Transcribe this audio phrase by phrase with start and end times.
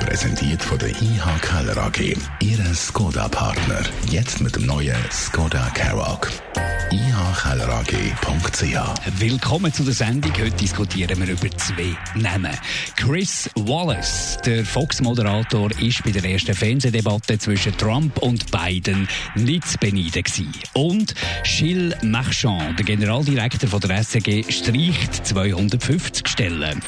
[0.00, 2.16] Präsentiert von der IH Keller AG.
[2.40, 3.82] Ihre Skoda-Partner.
[4.10, 6.28] Jetzt mit dem neuen Skoda Karoq
[6.90, 9.20] ihkellerag.ch.
[9.20, 10.32] Willkommen zu der Sendung.
[10.32, 12.56] Heute diskutieren wir über zwei Namen.
[12.96, 19.78] Chris Wallace, der Fox-Moderator, ist bei der ersten Fernsehdebatte zwischen Trump und Biden nicht zu
[19.78, 20.52] beneiden gewesen.
[20.74, 26.82] Und Gilles Marchand, der Generaldirektor von der SCG, streicht 250 Stellen.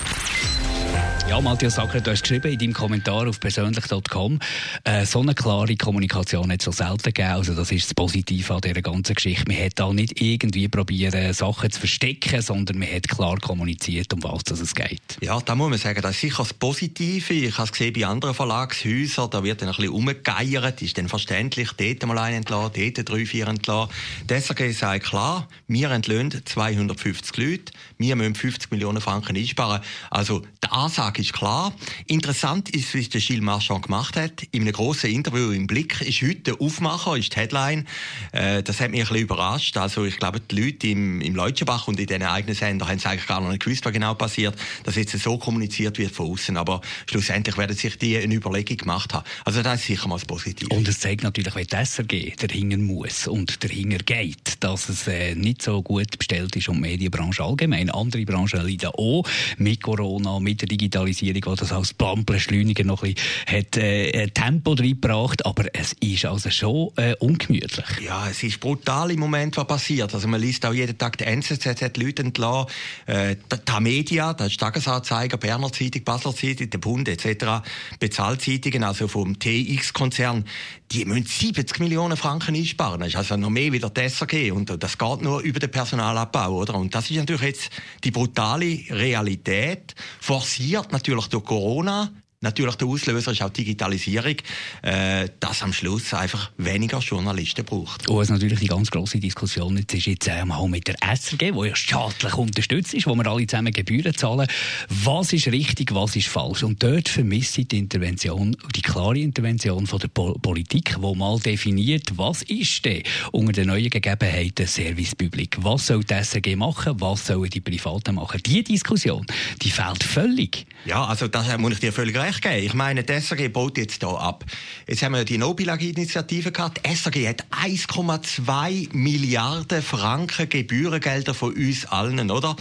[1.30, 4.40] Ja, Matthias Sacker, du hast geschrieben in deinem Kommentar auf persönlich.com,
[4.82, 7.30] äh, so eine klare Kommunikation hat es so selten gegeben.
[7.30, 9.44] Also das ist das Positive an dieser ganzen Geschichte.
[9.46, 14.24] Man hat da nicht irgendwie probieren, Sachen zu verstecken, sondern man hat klar kommuniziert, um
[14.24, 15.00] was es geht.
[15.20, 17.32] Ja, da muss man sagen, das ist sicher das Positive.
[17.32, 21.08] Ich habe es gesehen bei anderen Verlagshäusern, da wird dann ein bisschen umgegeiert, ist dann
[21.08, 23.92] verständlich, dort mal einen entlassen, dort drei, vier entlassen.
[24.28, 29.80] Deshalb sagt klar, wir entlöhnen 250 Leute, wir müssen 50 Millionen Franken einsparen.
[30.10, 31.72] Also die Ansage ist klar.
[32.06, 34.42] Interessant ist, es der Gilles Marchand gemacht hat.
[34.50, 37.86] In einem grossen Interview im Blick ist heute der Aufmacher, ist die Headline.
[38.32, 39.76] Äh, das hat mich ein bisschen überrascht.
[39.76, 43.06] Also ich glaube, die Leute im, im Leutschenbach und in den eigenen Sender haben es
[43.06, 46.56] eigentlich gar noch nicht gewusst, was genau passiert, dass jetzt so kommuniziert wird von außen.
[46.56, 49.24] Aber schlussendlich werden sich die eine Überlegung gemacht haben.
[49.44, 50.74] Also das ist sicher mal das Positive.
[50.74, 55.34] Und es zeigt natürlich, wie die SRG dahinter muss und dahinter geht, dass es äh,
[55.34, 57.90] nicht so gut bestellt ist um die Medienbranche allgemein.
[57.90, 59.24] Andere Branchen leiden auch
[59.58, 64.28] mit Corona, mit der Digitalisierung Digitalisierung, die das als Bahnbeschleuniger noch ein bisschen hat, äh,
[64.28, 67.86] Tempo reingebracht, aber es ist also schon äh, ungemütlich.
[68.04, 70.14] Ja, es ist brutal im Moment, was passiert.
[70.14, 72.70] Also man liest auch jeden Tag, die NZZ hat Leute entlassen,
[73.06, 77.62] äh, die Media, das ist Tagesanzeiger, Berner Zeitung, Basler Zeitung, der Bund etc.,
[77.98, 80.44] Bezahlzeitungen, also vom TX-Konzern,
[80.92, 83.00] die müssen 70 Millionen Franken einsparen.
[83.00, 86.56] Das ist also noch mehr wie der SRG und das geht nur über den Personalabbau,
[86.56, 86.74] oder?
[86.74, 87.70] Und das ist natürlich jetzt
[88.02, 92.10] die brutale Realität, forciert natürlich durch Corona
[92.42, 94.36] Natürlich der Auslöser ist auch die Digitalisierung,
[94.80, 98.08] äh, dass am Schluss einfach weniger Journalisten braucht.
[98.08, 101.68] Und was natürlich die ganz grosse Diskussion jetzt ist jetzt einmal mit der SRG, die
[101.68, 104.48] ja staatlich unterstützt ist, wo wir alle zusammen Gebühren zahlen.
[104.88, 106.62] Was ist richtig, was ist falsch?
[106.62, 111.38] Und dort vermisse ich die Intervention, die klare Intervention von der po Politik, wo mal
[111.40, 113.02] definiert, was ist denn
[113.32, 115.58] unter den neuen Gegebenheiten Service Public?
[115.60, 116.98] Was soll die SRG machen?
[117.02, 118.40] Was sollen die Privaten machen?
[118.46, 119.26] Die Diskussion,
[119.60, 120.66] die fehlt völlig.
[120.86, 122.64] Ja, also das muss ich dir völlig recht recht geben.
[122.64, 124.44] Ich meine, die SRG baut jetzt hier ab.
[124.86, 126.80] Jetzt haben wir die Nobilag-Initiative gehabt.
[126.84, 132.56] Die SRG hat 1,2 Milliarden Franken Gebührengelder von uns allen, oder?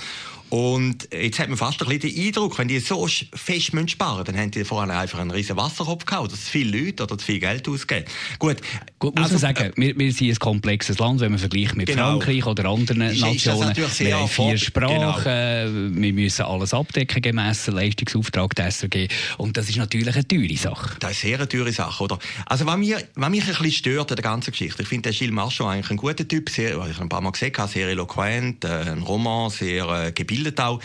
[0.49, 4.25] Und jetzt hat man fast ein bisschen den Eindruck, wenn die so fest sparen müssen
[4.25, 7.39] dann haben die vorhin einfach einen riesen Wasserkopf gehabt, zu viele Leute oder zu viel
[7.39, 8.05] Geld ausgeben.
[8.39, 8.57] Gut.
[8.97, 11.88] Gut muss also, man sagen, wir, wir sind ein komplexes Land, wenn man vergleicht mit
[11.88, 12.19] genau.
[12.19, 13.71] Frankreich oder anderen ist, Nationen.
[13.71, 16.01] Ist wir haben vier Sprachen, genau.
[16.01, 19.07] wir müssen alles abdecken gemäss Leistungsauftrag der SRG.
[19.38, 20.97] Und das ist natürlich eine teure Sache.
[20.99, 22.19] Das ist sehr eine teure Sache, oder?
[22.47, 25.17] Also, was, mir, was mich ein bisschen stört an der ganzen Geschichte, ich finde den
[25.17, 28.65] Gilles Marchand eigentlich ein guter Typ, sehr, ich ein paar Mal gesehen habe, sehr eloquent,
[28.65, 30.79] äh, ein Roman, sehr äh, gebildet bildet auch.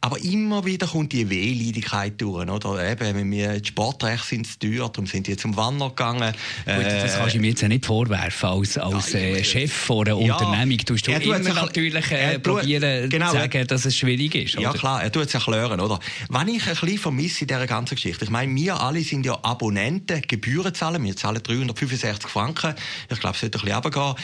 [0.00, 2.90] Aber immer wieder kommt die Wehleidigkeit durch, oder?
[2.90, 6.34] Eben, wenn wir die Sportrechte sind zu teuer, darum sind die zum Wanner gegangen.
[6.64, 10.20] Gut, das kannst du mir jetzt nicht vorwerfen, als, als ja, äh, Chef von einer
[10.20, 10.78] ja, Unternehmung.
[10.78, 15.02] Du du immer natürlich äh, probieren genau, zu sagen, dass es schwierig ist, Ja, klar,
[15.02, 15.98] er tut es erklären, oder?
[16.28, 19.38] Was ich ein bisschen vermisse in dieser ganzen Geschichte, ich meine, wir alle sind ja
[19.42, 22.74] Abonnenten, Gebühren zahlen, wir zahlen 365 Franken,
[23.10, 24.14] ich glaube, es sollte ein bisschen runtergehen.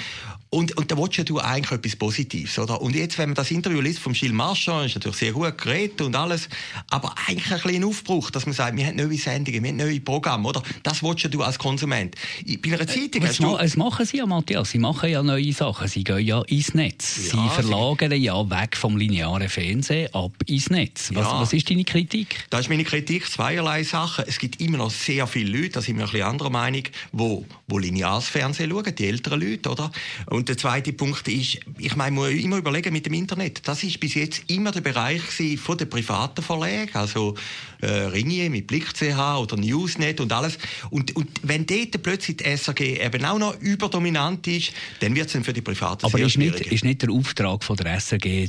[0.52, 2.82] Und, und da willst du eigentlich etwas Positives, oder?
[2.82, 6.00] Und jetzt, wenn man das Interview liest vom Gilles Marchand, ist natürlich sehr gut geredet
[6.00, 6.48] und alles,
[6.90, 10.00] aber eigentlich ein bisschen Aufbruch, dass man sagt, wir haben neue Sendungen, wir haben neue
[10.00, 10.60] Programme, oder?
[10.82, 12.16] Das willst du als Konsument.
[12.62, 13.56] Bei einer Zeitung hast du...
[13.58, 17.30] Es machen sie ja, Matthias, sie machen ja neue Sachen, sie gehen ja ins Netz.
[17.32, 18.16] Ja, sie verlagern sie...
[18.16, 21.10] ja weg vom linearen Fernsehen ab ins Netz.
[21.14, 21.40] Was, ja.
[21.40, 22.46] was ist deine Kritik?
[22.50, 24.24] Da ist meine Kritik zweierlei Sachen.
[24.26, 26.82] Es gibt immer noch sehr viele Leute, da sind wir ein bisschen anderer Meinung,
[27.12, 29.92] wo, wo lineares Fernsehen schauen, die älteren Leute, oder?
[30.26, 33.66] Und der zweite Punkt ist, ich meine, man muss immer überlegen mit dem Internet.
[33.66, 35.22] Das ist bis jetzt immer der Bereich
[35.59, 37.34] von den privaten Verlagen, also
[37.81, 40.59] äh, Ringier mit Blick.ch oder Newsnet und alles.
[40.91, 45.33] Und, und wenn dort plötzlich die SRG eben auch noch überdominant ist, dann wird es
[45.33, 48.48] dann für die Privaten Aber sehr ist nicht, ist nicht der Auftrag von der SRG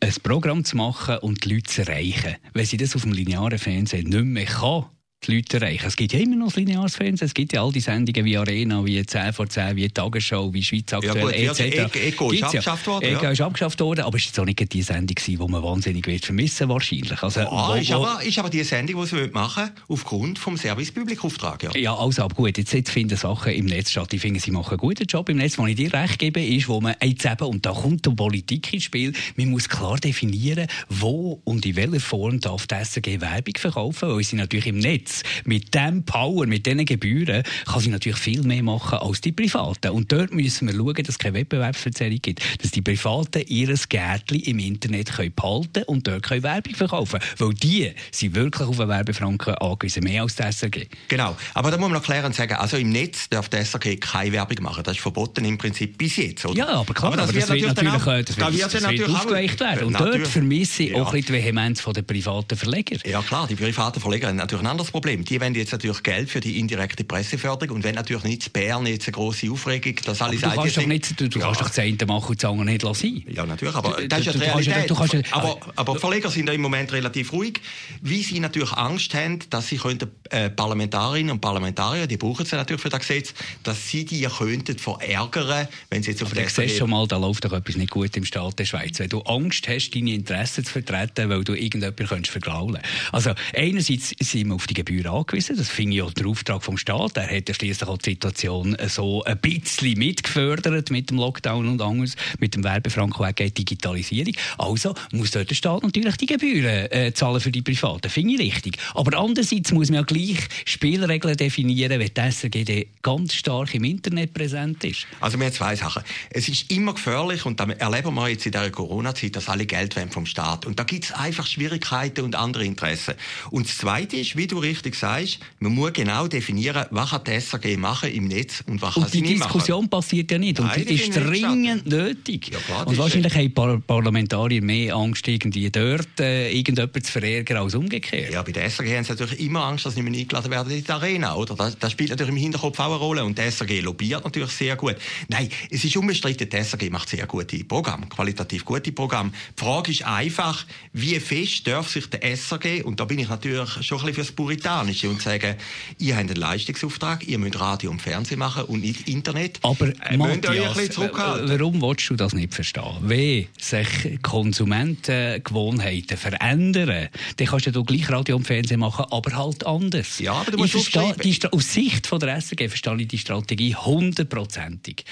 [0.00, 2.36] ein Programm zu machen und die Leute zu erreichen.
[2.52, 4.86] Wenn sie das auf dem linearen Fernsehen nicht mehr kann,
[5.26, 5.86] die Leute erreichen.
[5.86, 8.36] Es gibt ja immer noch das lineares Fernsehen, es gibt ja all die Sendungen wie
[8.36, 11.78] Arena, wie 10 vor 10, wie Tagesschau, wie Schweiz aktuell, ja, gut, etc.
[11.78, 13.04] Also Ego ist abgeschafft worden.
[13.04, 13.30] Ego ja.
[13.30, 16.24] ist abgeschafft worden, aber es ist jetzt auch nicht die Sendung die man wahnsinnig wird
[16.24, 17.22] vermissen wahrscheinlich.
[17.22, 20.92] Also, ah, wo, ist, aber, ist aber die Sendung, die sie machen aufgrund vom Service
[20.92, 21.62] Public Auftrag.
[21.62, 24.12] Ja, ja also aber gut, jetzt, jetzt finden Sachen im Netz statt.
[24.12, 25.58] Ich finde, sie machen einen guten Job im Netz.
[25.58, 28.72] Was ich dir recht gebe, ist, wo man jetzt eben, und da kommt die Politik
[28.72, 33.54] ins Spiel, man muss klar definieren, wo und in welcher Form darf die SRG Werbung
[33.58, 38.18] verkaufen, weil sie natürlich im Netz mit dem Power, mit diesen Gebühren, kann sie natürlich
[38.18, 39.90] viel mehr machen als die Privaten.
[39.90, 44.40] Und dort müssen wir schauen, dass es keine Wettbewerbsverzerrung gibt, dass die Privaten ihr Gärtchen
[44.40, 48.88] im Internet können behalten und dort können Werbung verkaufen Weil die sind wirklich auf einen
[48.88, 50.86] Werbefranken angewiesen, mehr als die SRG.
[51.08, 51.36] Genau.
[51.54, 54.32] Aber da muss man noch klären und sagen, also im Netz darf die SRG keine
[54.32, 54.82] Werbung machen.
[54.84, 56.56] Das ist verboten im Prinzip bis jetzt, oder?
[56.56, 59.10] Ja, aber klar, aber das, aber das wird natürlich, natürlich, auch, das wird, das wird
[59.10, 59.86] aufgeweicht werden.
[59.86, 61.02] Und dort vermisse ich ja.
[61.02, 62.98] auch bisschen die Vehemenz der privaten Verleger.
[63.08, 65.05] Ja klar, die privaten Verleger haben natürlich ein anderes Problem.
[65.06, 68.86] Die wollen jetzt natürlich Geld für die indirekte Presseförderung und wenn natürlich nicht in Bern
[68.86, 70.54] jetzt eine grosse Aufregung, dass alle sagen...
[70.54, 71.46] Du kannst doch nicht, du, du ja.
[71.46, 73.24] kannst doch das eine machen und das andere nicht lassen.
[73.28, 74.88] Ja, natürlich, aber du, das ist ja die Realität.
[74.88, 77.60] Kannst, kannst, aber, aber Verleger sind ja im Moment relativ ruhig,
[78.02, 82.56] weil sie natürlich Angst haben, dass sie könnten, äh, Parlamentarierinnen und Parlamentarier, die brauchen sie
[82.56, 86.48] natürlich für das Gesetz, dass sie die könnten verärgern, wenn sie jetzt auf aber der
[86.48, 88.98] siehst schon mal, da läuft doch etwas nicht gut im Staat der Schweiz.
[88.98, 92.80] Wenn du Angst hast, deine Interessen zu vertreten, weil du irgendjemanden vergraulen
[93.12, 96.78] Also einerseits sind wir auf die Gebühr angewiesen, das finde ich auch der Auftrag vom
[96.78, 97.16] Staat.
[97.16, 101.82] Er hat ja schließlich auch die Situation so ein bisschen mitgefördert mit dem Lockdown und
[101.82, 104.34] anders, mit dem Werbefranken weggeht Digitalisierung.
[104.58, 108.08] Also muss dort der Staat natürlich die Gebühren äh, zahlen für die Privaten.
[108.08, 108.78] Finde ich richtig.
[108.94, 114.34] Aber andererseits muss man ja gleich Spielregeln definieren, wenn die SRG ganz stark im Internet
[114.34, 115.06] präsent ist.
[115.20, 116.04] Also wir haben zwei Sachen.
[116.30, 119.96] Es ist immer gefährlich und da erleben wir jetzt in dieser Corona-Zeit, dass alle Geld
[120.10, 120.64] vom Staat.
[120.64, 123.14] Und da gibt es einfach Schwierigkeiten und andere Interessen.
[123.50, 127.40] Und das Zweite ist, wie du richtig sagst, man muss genau definieren, was kann die
[127.40, 129.50] SRG machen im Netz und was und kann sie nicht machen.
[129.52, 130.60] die Diskussion passiert ja nicht.
[130.60, 132.50] Und Nein, die ist dringend nötig.
[132.52, 137.58] Ja, klar, und wahrscheinlich haben Par Parlamentarier mehr Angst, irgendwie dort äh, irgendjemanden zu verärgern,
[137.58, 138.32] als umgekehrt.
[138.32, 140.72] Ja, bei der SRG haben sie natürlich immer Angst, dass sie nicht mehr eingeladen werden
[140.72, 141.34] in die Arena.
[141.34, 141.54] Oder?
[141.54, 143.24] Das, das spielt natürlich im Hinterkopf auch eine Rolle.
[143.24, 144.96] Und die SRG lobbyiert natürlich sehr gut.
[145.28, 149.32] Nein, es ist unbestritten, die SRG macht sehr gute Programme, qualitativ gute Programme.
[149.58, 153.70] Die Frage ist einfach, wie fest darf sich der SRG, und da bin ich natürlich
[153.82, 154.32] schon ein bisschen fürs
[154.66, 155.54] Puritanische und sagen,
[155.98, 159.60] ihr habt einen Leistungsauftrag, ihr müsst Radio und Fernsehen machen und nicht Internet.
[159.62, 162.96] Aber äh, Matthias, warum willst du das nicht verstehen?
[163.02, 170.18] Wenn sich Konsumentengewohnheiten verändern, dann kannst du gleich Radio und Fernsehen machen, aber halt anders.
[170.18, 173.18] Ja, aber du musst ich verstehe, die, Aus Sicht von der SRG verstehe ich die
[173.18, 175.04] Strategie hundertprozentig.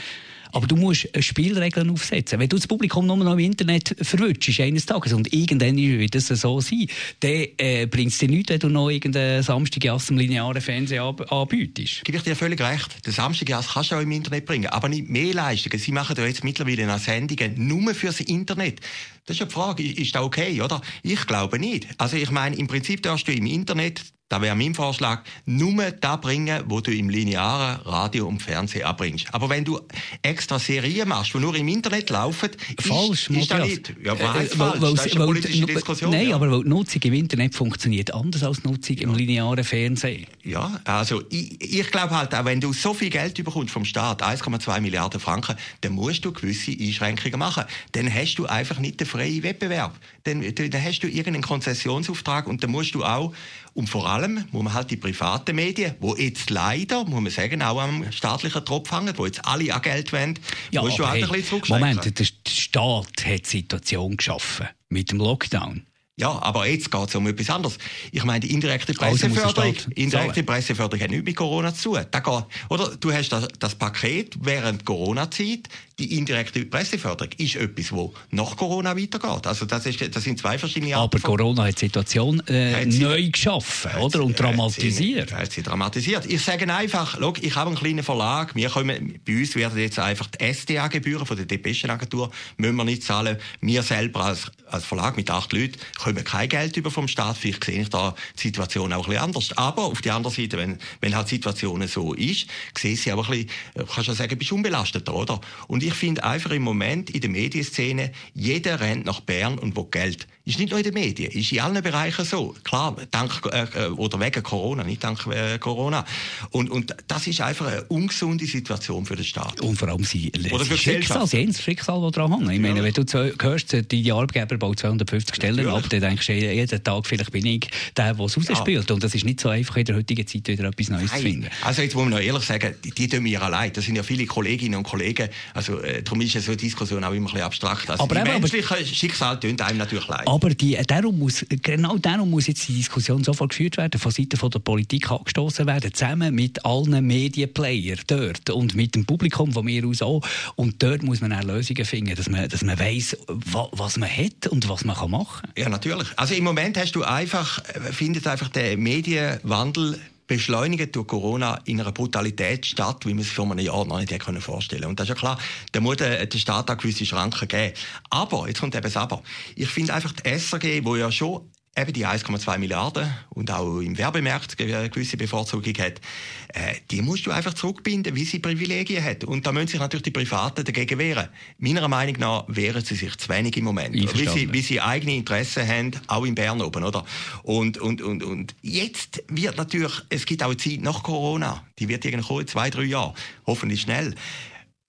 [0.54, 2.38] Aber du musst Spielregeln aufsetzen.
[2.38, 6.28] Wenn du das Publikum nur noch im Internet verwünschst eines Tages und irgendwann wird es
[6.28, 6.86] so sein,
[7.18, 12.04] dann äh, bringt es dir nichts, wenn du noch irgendeinen Samstagjass im linearen Fernsehen anbietest.
[12.04, 13.04] Gebe ich dir völlig recht.
[13.04, 15.80] Den Samstagjass kannst du auch im Internet bringen, aber nicht mehr Leistungen.
[15.80, 18.78] Sie machen ja jetzt mittlerweile noch Sendungen nur fürs Internet.
[19.26, 20.80] Das ist ja die Frage, ist das okay, oder?
[21.02, 21.88] Ich glaube nicht.
[21.98, 24.02] Also ich meine, im Prinzip darfst du im Internet
[24.34, 29.32] da wäre mein Vorschlag, nur da bringen, wo du im linearen Radio und Fernsehen abbringst.
[29.32, 29.78] Aber wenn du
[30.22, 32.50] extra Serien machst, die nur im Internet laufen,
[32.80, 33.94] falsch, ist, ist das nicht.
[34.02, 34.80] Ja, aber äh, falsch.
[34.80, 36.10] Weil, das ist eine politische Diskussion.
[36.10, 36.34] Nein, ja.
[36.34, 39.02] aber weil die Nutzung im Internet funktioniert anders als die Nutzung ja.
[39.04, 40.26] im linearen Fernsehen.
[40.42, 44.20] Ja, also ich, ich glaube halt auch, wenn du so viel Geld bekommst vom Staat,
[44.20, 47.66] 1,2 Milliarden Franken, dann musst du gewisse Einschränkungen machen.
[47.92, 49.96] Dann hast du einfach nicht den freien Wettbewerb.
[50.24, 53.32] Dann, dann hast du irgendeinen Konzessionsauftrag und dann musst du auch
[53.74, 57.60] und vor allem muss man halt die privaten Medien, wo jetzt leider, muss man sagen,
[57.62, 60.38] auch am staatlichen Tropf hängen, wo jetzt alle an Geld wollen,
[60.70, 65.18] ja, du halt hey, ein bisschen Moment, der Staat hat die Situation geschaffen mit dem
[65.18, 65.86] Lockdown.
[66.16, 67.76] Ja, aber jetzt geht es um etwas anderes.
[68.12, 72.44] Ich meine, die indirekte also Presseförderung, also indirekte Presseförderung hat nichts mit Corona zu tun.
[72.68, 72.96] Oder?
[73.00, 75.68] Du hast das, das Paket während Corona-Zeit,
[75.98, 79.46] die indirekte Presseförderung ist etwas, wo nach Corona weitergeht.
[79.46, 81.16] Also das, ist, das sind zwei verschiedene Arten.
[81.16, 84.22] Aber Corona hat die Situation äh, sie, neu geschaffen, oder?
[84.22, 85.32] Und dramatisiert.
[85.32, 86.26] Hat sie, dramatisiert.
[86.26, 88.54] Ich sage einfach, schau, ich habe einen kleinen Verlag.
[88.54, 93.02] Wir kommen, bei uns werden jetzt einfach die SDA-Gebühren von der Depeschenagentur müssen wir nicht
[93.02, 93.36] zahlen.
[93.60, 97.38] Wir selber als, als Verlag mit acht Leuten kommen kein Geld über vom Staat.
[97.38, 99.56] Vielleicht sehe ich da die Situation auch ein bisschen anders.
[99.56, 102.46] Aber auf der anderen Seite, wenn, wenn halt die Situation so ist,
[102.76, 105.40] sehe sie auch ein bisschen, äh, kannst du sagen, bist unbelasteter, oder?
[105.66, 109.86] Und ich finde einfach im Moment in der Medienszene, jeder rennt nach Bern und will
[109.90, 110.26] Geld.
[110.46, 112.54] Ist nicht nur in den Medien, ist in allen Bereichen so.
[112.64, 116.04] Klar, dank äh, oder wegen Corona, nicht dank äh, Corona.
[116.50, 119.62] Und, und das ist einfach eine ungesunde Situation für den Staat.
[119.62, 122.52] Und vor allem sie oder für Schicksal, sie das Schicksal, das daran hängt.
[122.52, 125.84] Ich meine, wenn du zu, hörst, die Arbeitgeber baut 250 Stellen Natürlich.
[125.84, 128.90] ab, dann denkst du jeden Tag, vielleicht bin ich der, der es rausspielt.
[128.90, 128.94] Ja.
[128.94, 131.20] Und das ist nicht so einfach in der heutigen Zeit wieder etwas Neues Nein.
[131.20, 131.50] zu finden.
[131.62, 133.72] Also jetzt muss man noch ehrlich sagen, die, die tun mir allein.
[133.72, 135.30] Das sind ja viele Kolleginnen und Kollegen.
[135.54, 137.88] Also äh, darum ist ja so eine Diskussion auch immer ein bisschen abstrakt.
[137.88, 140.26] Also aber die menschlichen Schicksale tun einem natürlich leid.
[140.34, 144.36] Aber die, darum muss, genau darum muss jetzt die Diskussion sofort geführt werden, von Seiten
[144.50, 149.86] der Politik angestoßen werden, zusammen mit allen Medienplayern dort und mit dem Publikum von mir
[149.86, 150.26] aus auch.
[150.56, 154.48] Und dort muss man auch Lösungen finden, dass man, dass man weiss, was man hat
[154.48, 155.52] und was man machen kann.
[155.56, 156.08] Ja, natürlich.
[156.16, 157.62] Also im Moment hast du einfach,
[157.92, 163.50] findet einfach der Medienwandel beschleunigt durch Corona in einer Brutalität statt, wie man es vor
[163.50, 164.90] einem Jahr noch nicht hätte vorstellen können.
[164.90, 165.38] Und das ist ja klar,
[165.72, 167.74] da muss der, der Staat auch gewisse Schranken geben.
[168.10, 169.22] Aber, jetzt kommt eben das Aber.
[169.56, 173.98] Ich finde einfach die SRG, wo ja schon eben die 1,2 Milliarden und auch im
[173.98, 176.00] Werbemarkt eine gewisse Bevorzugung hat,
[176.48, 179.24] äh, die musst du einfach zurückbinden, wie sie Privilegien hat.
[179.24, 181.28] Und da müssen sich natürlich die Privaten dagegen wehren.
[181.58, 183.94] Meiner Meinung nach wehren sie sich zu wenig im Moment.
[183.94, 187.04] Wie sie, wie sie eigene Interessen haben, auch in Bern oben, oder?
[187.42, 191.88] Und, und, und, und jetzt wird natürlich, es gibt auch eine Zeit nach Corona, die
[191.88, 193.14] wird irgendwann kommen, zwei, drei Jahre,
[193.46, 194.14] hoffentlich schnell.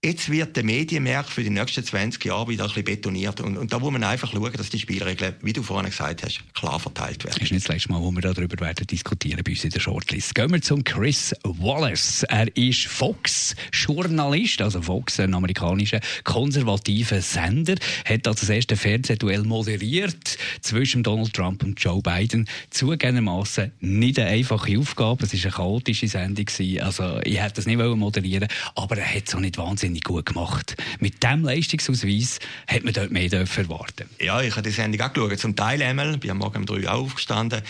[0.05, 3.41] Jetzt wird der Medienmarkt für die nächsten 20 Jahre wieder ein bisschen betoniert.
[3.41, 6.43] Und, und da muss man einfach schauen, dass die Spielregeln, wie du vorhin gesagt hast,
[6.53, 7.39] klar verteilt werden.
[7.39, 9.79] Das ist nicht das letzte Mal, wo wir darüber werden diskutieren bei uns in der
[9.79, 10.35] Shortlist.
[10.35, 12.21] Gehen wir zum Chris Wallace.
[12.21, 17.73] Er ist Fox-Journalist, also Fox, ein amerikanischer konservativer Sender,
[18.07, 22.47] hat also das erste Fernsehduell moderiert zwischen Donald Trump und Joe Biden.
[22.69, 25.25] Zugegebenermaßen nicht eine einfache Aufgabe.
[25.25, 26.45] Es war eine chaotische Sendung.
[26.81, 30.25] Also, ich hätte das nicht moderieren aber er hat es auch nicht wahnsinnig wahnsinnig gut
[30.25, 30.75] gemacht.
[30.99, 35.39] Mit diesem Leistungsausweis hat man dort mehr erwarten Ja, ich habe die Sendung auch geschaut.
[35.39, 37.61] Zum Teil einmal, bin am Morgen um drei aufgestanden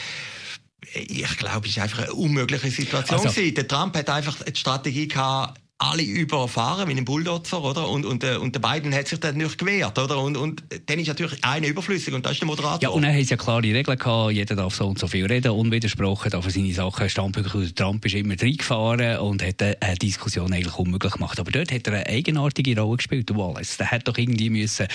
[0.93, 3.19] ich glaube, es war einfach eine unmögliche Situation.
[3.19, 7.89] Also, der Trump hat einfach die Strategie gehabt, alle überfahren wie ein Bulldozer, oder?
[7.89, 10.19] Und, und, äh, und der Biden hat sich dann nicht gewehrt, oder?
[10.19, 12.81] Und, und dann ist natürlich einer überflüssig und das ist der Moderator.
[12.81, 15.51] Ja, und er hat ja klare Regeln gehabt, jeder darf so und so viel reden,
[15.51, 17.73] unwidersprochen, darf seine Sachen Standpunkte.
[17.75, 21.39] Trump ist immer reingefahren und hat eine Diskussion eigentlich unmöglich gemacht.
[21.41, 23.75] Aber dort hat er eine eigenartige Rolle gespielt, Wallace.
[23.75, 24.87] Der hat doch irgendwie müssen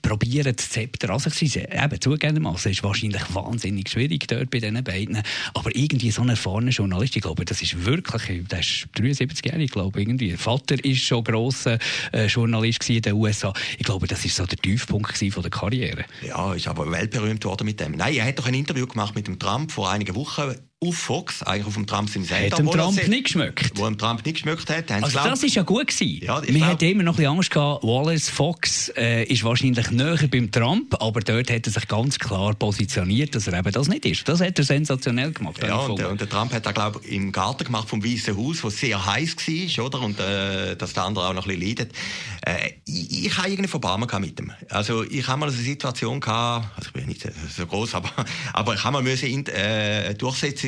[0.00, 4.84] probieren, das Zepter an sich zu Eben, zugegebenermaßen ist wahrscheinlich wahnsinnig schwierig dort bei diesen
[4.84, 5.20] beiden.
[5.54, 10.00] Aber irgendwie so ein erfahrener Journalist, ich glaube, das ist wirklich, der ist 73-jährig, glaube
[10.00, 10.19] ich, irgendwie.
[10.36, 11.78] Vater ist schon grosser
[12.12, 13.52] äh, Journalist in den USA.
[13.78, 16.04] Ich glaube, das ist so der Tiefpunkt von der Karriere.
[16.26, 17.92] Ja, ist aber weltberühmt worden mit dem.
[17.92, 21.42] Nein, er hat doch ein Interview gemacht mit dem Trump vor einigen Wochen auf Fox,
[21.42, 22.56] eigentlich auf dem Trump seinem Sender.
[22.56, 23.72] Hat dem Trump nicht geschmeckt?
[23.74, 24.90] Wo dem Trump nicht geschmeckt hat.
[24.90, 25.24] Also glaub...
[25.26, 26.24] das ist ja gut gewesen.
[26.24, 30.26] Ja, Wir hatten immer noch ein bisschen Angst gehabt, Wallace Fox äh, ist wahrscheinlich näher
[30.30, 34.06] beim Trump, aber dort hat er sich ganz klar positioniert, dass er eben das nicht
[34.06, 34.26] ist.
[34.26, 35.62] Das hat er sensationell gemacht.
[35.62, 38.34] Ja, und der, und der, Trump hat da glaube ich im Garten gemacht vom Weißen
[38.34, 40.00] Haus, wo sehr heiß war, oder?
[40.00, 41.92] Und äh, dass der andere auch noch ein bisschen leidet.
[42.40, 44.50] Äh, ich, ich habe irgendwie Verbarmen mit ihm.
[44.70, 48.10] Also ich habe mal eine Situation gehabt, also ich bin nicht so groß, aber,
[48.54, 50.14] aber ich habe mal müssen äh,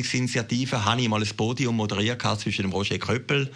[0.03, 3.51] Durchsetzungsinitiative habe ich mal ein Podium moderiert zwischen dem Roger Köppel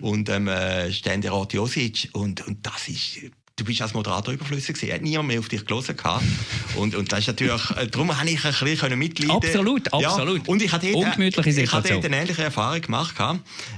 [0.00, 3.18] und dem äh, Ständerat Josic und, und das ist
[3.58, 4.90] du bist als Moderator überflüssig gewesen.
[4.90, 5.96] Er hat niemand mehr auf dich gelesen
[6.74, 10.46] und, und das ist natürlich, äh, darum habe ich ein bisschen mitleiden Absolut, absolut.
[10.46, 11.98] Ja, und ich hatte dort, Ungemütliche Situation.
[11.98, 13.14] Ich hatte eine ähnliche Erfahrung gemacht.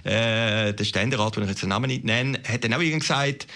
[0.03, 3.47] Äh, der Ständerat, den ich jetzt den Namen nicht nenne, hat dann auch gesagt,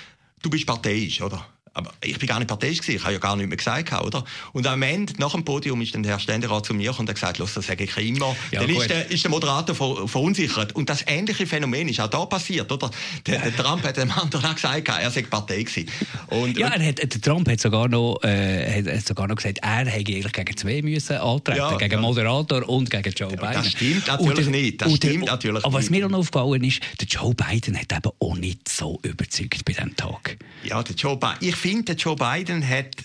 [0.42, 1.45] du bist parteiisch, oder?
[1.74, 4.24] Aber ich bin gar nicht parteiisch gewesen, ich habe ja gar nichts mehr gesagt, oder?
[4.52, 7.14] Und am Ende, nach dem Podium, ist dann der Herr Ständerat zu mir und hat
[7.14, 8.36] gesagt, los, das sage ich immer.
[8.50, 10.74] Ja, dann ist der, ist der, Moderator ver, verunsichert.
[10.74, 12.90] Und das ähnliche Phänomen ist auch da passiert, oder?
[13.26, 15.88] Der, der Trump hat dem anderen auch gesagt, er sei Partei gewesen.
[16.28, 19.86] Und, ja, er hat, der Trump hat sogar noch, äh, hat sogar noch gesagt, er
[19.86, 22.00] hätte eigentlich gegen zwei müssen antreten, ja, gegen ja.
[22.00, 23.52] Moderator und gegen Joe Biden.
[23.52, 24.82] Das stimmt natürlich der, nicht.
[24.82, 27.92] Das stimmt der, natürlich aber was mir auch noch aufgefallen ist, der Joe Biden hat
[27.92, 30.36] eben auch nicht so überzeugt bei diesem Tag.
[30.64, 32.97] Ja, der Joe Biden, ich finde, Joe Biden hat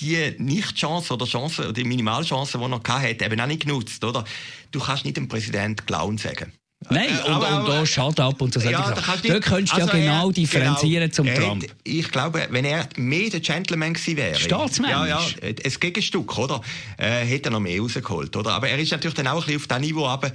[0.00, 4.04] die Nicht-Chance oder Chance, die Minimalchance, die er hatte, eben auch nicht genutzt.
[4.04, 4.24] Oder?
[4.70, 6.52] Du kannst nicht dem Präsident Clown sagen.
[6.90, 9.74] Nein, äh, und, aber, und auch Shut up und so ja, da kannst du, könntest
[9.74, 11.64] also ja genau er, differenzieren genau, zum Trump.
[11.64, 14.92] Hat, ich glaube, wenn er mehr der Gentleman gewesen wäre, Staatsmensch.
[14.92, 16.60] Ja, ja, ein Gegenstück, oder?
[16.96, 18.52] Äh, hätte er noch mehr rausgeholt, oder?
[18.52, 20.30] Aber er ist natürlich dann auch ein bisschen auf diesem Niveau, aber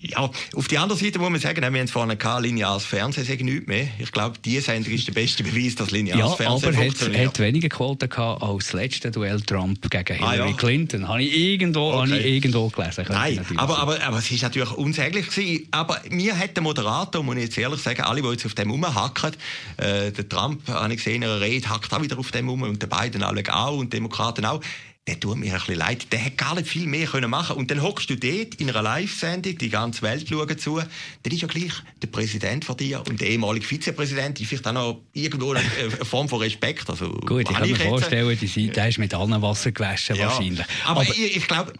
[0.00, 3.44] ja, auf die andere Seite muss man sagen, wir haben vorhin kein lineares Fernsehen, sagen
[3.44, 3.88] nichts mehr.
[3.98, 7.20] Ich glaube, die Sendung ist der beste Beweis, dass lineares ja, Fernsehen aber funktioniert.
[7.20, 10.52] aber hat weniger Quoten gehabt als das letzte Duell Trump gegen Hillary ah, ja.
[10.52, 11.08] Clinton.
[11.08, 11.96] Habe ich irgendwo, okay.
[11.98, 13.04] habe ich irgendwo gelesen.
[13.08, 15.68] Nein, aber, aber, aber es ist natürlich unsäglich gewesen.
[15.70, 18.70] Aber mir hat der Moderator, muss ich jetzt ehrlich sagen, alle, die jetzt auf dem
[18.70, 19.32] rumhacken,
[19.76, 22.62] äh, der Trump, habe ich gesehen, in einer Rede, hackt auch wieder auf dem rum
[22.62, 24.60] und der Biden alle auch und die Demokraten auch
[25.06, 26.06] der tut mir ein bisschen leid.
[26.12, 28.80] Der hätte gar nicht viel mehr können machen Und dann hockst du dort in einer
[28.80, 33.20] Live-Sendung, die ganze Welt schaut zu, dann ist ja gleich der Präsident von dir und
[33.20, 35.60] der ehemalige Vizepräsident, ist vielleicht auch noch irgendwo eine,
[36.04, 36.88] Form von Respekt.
[36.88, 40.26] Also, Gut, ich kann mir vorstellen, die Seite ist mit allen Wasser gewaschen ja.
[40.26, 40.66] wahrscheinlich.
[40.84, 41.72] Aber, Aber ich, ich glaube,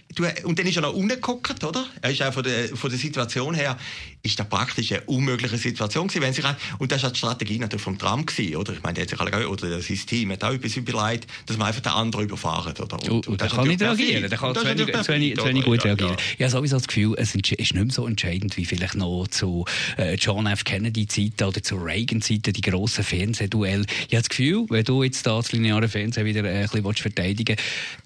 [0.44, 1.86] und dann ist er noch ungeguckt, oder?
[2.02, 3.78] Er ist auch von der, von der Situation her,
[4.22, 6.44] ist das praktisch eine unmögliche Situation gewesen, wenn sich
[6.78, 8.72] und das war die Strategie natürlich vom Trump gewesen, oder?
[8.74, 11.68] Ich meine, der hat sich alle, oder sein Team hat auch etwas überlegt, dass man
[11.68, 13.13] einfach den anderen überfahren, oder?
[13.14, 15.84] Und, und, der kann nicht reagieren, der kann zu wenig, zu wenig, zu wenig gut
[15.84, 16.16] reagieren.
[16.36, 19.64] Ich habe sowieso das Gefühl, es ist nicht mehr so entscheidend, wie vielleicht noch zu
[19.96, 20.64] äh, John F.
[20.64, 23.84] Kennedy-Zeiten oder zu Reagan-Zeiten, die grossen Fernsehduelle.
[24.08, 27.56] Ich habe das Gefühl, wenn du jetzt das lineare Fernsehen wieder äh, ein bisschen verteidigen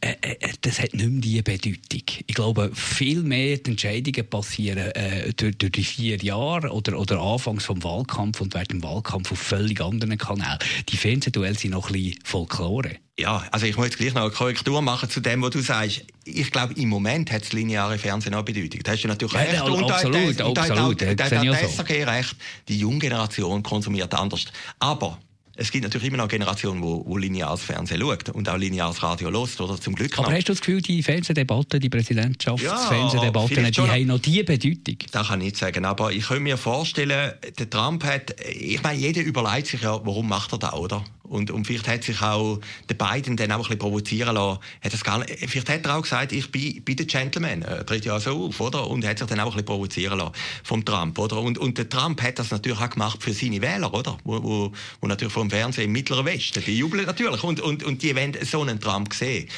[0.01, 2.03] willst, äh, äh, das hat nicht mehr die Bedeutung.
[2.27, 7.21] Ich glaube, viel mehr die Entscheidungen passieren äh, durch, durch die vier Jahre oder, oder
[7.21, 10.59] anfangs vom Wahlkampf und während dem Wahlkampf auf völlig anderen Kanälen.
[10.89, 12.97] Die Fernsehduelle sind noch ein bisschen Folklore.
[13.19, 16.05] Ja, also ich muss jetzt gleich noch eine Korrektur machen zu dem, was du sagst.
[16.25, 18.81] Ich glaube, im Moment hat das lineare Fernsehen auch Bedeutung.
[18.85, 19.63] Da hast du natürlich ja, recht.
[19.63, 21.03] und absolut, da, absolut.
[21.03, 22.37] Da, da, da, da, da, recht.
[22.69, 24.45] Die junge Generation konsumiert anders.
[24.79, 25.19] Aber
[25.57, 29.33] es gibt natürlich immer noch Generationen, die, die lineares Fernsehen schaut und auch lineares Radio
[29.33, 30.37] hört, oder zum Glück Aber noch.
[30.37, 34.99] hast du das Gefühl, die Fernsehdebatten, die Präsidentschaftsfernsehdebatten, ja, die haben noch diese Bedeutung?
[35.11, 39.01] Das kann ich nicht sagen, aber ich kann mir vorstellen, der Trump hat, ich meine,
[39.01, 41.05] jeder überlegt sich ja, warum macht er das, oder?
[41.29, 44.61] Und, und vielleicht hat sich auch der Biden dann auch ein bisschen provozieren lassen.
[44.81, 47.85] Hat das gar nicht, vielleicht hat er auch gesagt, ich bin, bin der Gentleman, er
[47.85, 48.89] tritt ja so auf, oder?
[48.89, 50.33] Und hat sich dann auch ein bisschen provozieren lassen
[50.65, 51.41] vom Trump, oder?
[51.41, 54.19] Und, und der Trump hat das natürlich auch gemacht für seine Wähler, oder?
[54.25, 58.03] Wo, wo, wo natürlich vom Fernsehen im Mittleren Westen, die jubeln natürlich und, und, und
[58.03, 59.49] die wollen so einen Trump sehen.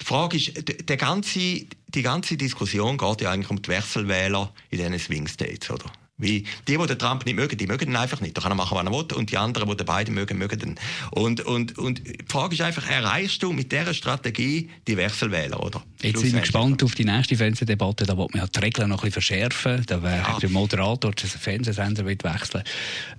[0.00, 4.78] Die Frage ist, der ganze, die ganze Diskussion geht ja eigentlich um die Wechselwähler in
[4.78, 5.90] diesen Swing States, oder?
[6.20, 8.36] Wie die, die den Trump nicht mögen, die mögen ihn einfach nicht.
[8.36, 9.16] Da kann er machen, was er will.
[9.16, 10.74] Und die anderen, die den beiden mögen, mögen ihn.
[11.10, 15.82] Und, und, und die Frage ist einfach, erreichst du mit dieser Strategie die Wechselwähler, oder?
[16.02, 18.04] Jetzt sind wir gespannt auf die nächste Fernsehdebatte.
[18.04, 19.84] Da wird man ja die Regeln noch ein bisschen verschärfen.
[19.86, 20.38] Da wäre ja.
[20.38, 22.64] der Moderator des Fernsehsender wird wechseln.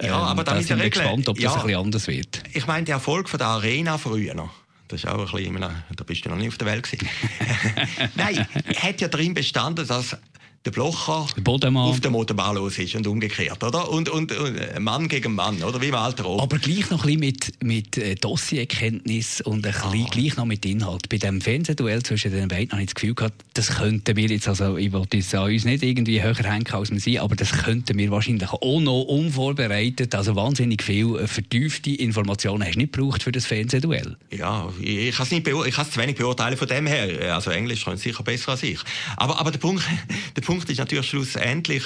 [0.02, 2.44] Ja, ähm, aber da sind wir gespannt, ob das ja, ein bisschen anders wird.
[2.54, 4.52] Ich meine, der Erfolg von der Arena früher noch.
[4.88, 5.62] Das ist auch ein bisschen,
[5.96, 7.08] da bist du noch nicht auf der Welt gewesen.
[8.16, 10.18] Nein, hat ja darin bestanden, dass
[10.66, 13.90] der Blocher der auf dem Motorbahn los ist und umgekehrt, oder?
[13.90, 15.82] Und, und, und äh, Mann gegen Mann, oder?
[15.82, 16.44] Wie im Alter auch.
[16.44, 20.64] Aber gleich noch ein bisschen mit, mit äh, Dossierkenntnis und ein bisschen gleich noch mit
[20.66, 21.10] Inhalt.
[21.10, 24.48] Bei dem Fernsehduell zwischen den beiden habe ich das Gefühl gehabt, das könnten wir jetzt,
[24.48, 27.52] also ich wollte es an uns nicht irgendwie höher hängen als wir sind, aber das
[27.52, 32.94] könnten wir wahrscheinlich auch noch unvorbereitet, also wahnsinnig viel äh, vertiefte Informationen hast du nicht
[32.94, 34.16] gebraucht für das Fernsehduell.
[34.32, 37.34] Ja, ich, kann es nicht ich kann es zu wenig beurteilen von dem her.
[37.34, 38.80] Also Englisch kann sicher besser als ich.
[39.18, 39.84] Aber, aber der Punkt,
[40.36, 41.84] der Punkt Punkt ist natürlich schlussendlich,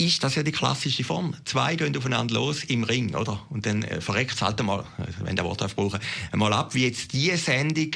[0.00, 1.34] ist das ja die klassische Form.
[1.44, 3.40] Zwei gehen aufeinander los im Ring, oder?
[3.50, 6.00] Und dann äh, verreckt es halt einmal, also wenn der Wort aufbrauchen,
[6.32, 7.90] einmal ab, wie jetzt diese Sendung,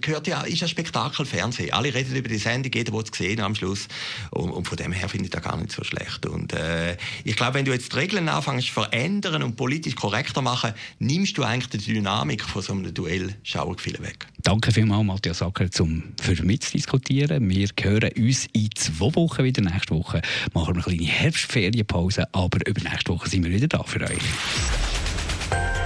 [0.00, 1.72] gehört ja, ist ein Spektakel Fernsehen.
[1.72, 3.88] Alle reden über die Sendung, jeder will es sehen am Schluss.
[4.30, 6.26] Und, und, von dem her finde ich das gar nicht so schlecht.
[6.26, 10.40] Und äh, ich glaube, wenn du jetzt die Regeln anfängst zu verändern und politisch korrekter
[10.40, 13.34] machen, nimmst du eigentlich die Dynamik von so einem Duell
[13.76, 14.26] viel weg.
[14.38, 17.48] Danke vielmals, Matthias Sacker, zum für mich zu diskutieren.
[17.50, 19.62] Wir hören uns in zwei Wochen wieder.
[19.62, 20.22] Nächste Woche
[20.54, 21.12] machen wir eine kleine
[21.50, 24.18] Herbstferienpause, aber über nächste Woche sind wir wieder da für euch.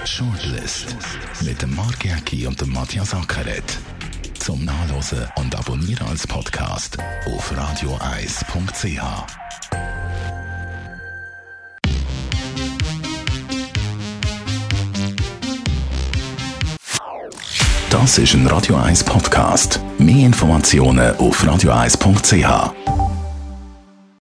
[0.04, 0.94] Shortlist
[1.42, 3.78] mit dem Mark Jäcki und dem Matthias Ackeret.
[4.38, 9.00] Zum Nachlesen und Abonnieren als Podcast auf radioeis.ch.
[17.88, 19.80] Das ist ein Radio 1 Podcast.
[19.98, 23.13] Mehr Informationen auf radioeis.ch.